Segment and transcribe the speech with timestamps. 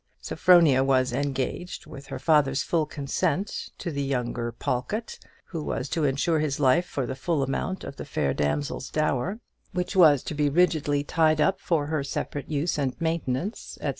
[0.19, 6.05] Sophronia was engaged, with her father's full consent, to the younger Pawlkatt, who was to
[6.05, 9.39] insure his life for the full amount of the fair damsel's dower,
[9.73, 13.89] which was to be rigidly tied up for her separate use and maintenance, &c.